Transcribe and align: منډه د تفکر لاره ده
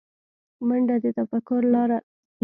منډه 0.67 0.95
د 1.03 1.05
تفکر 1.17 1.61
لاره 1.73 1.97
ده 2.01 2.05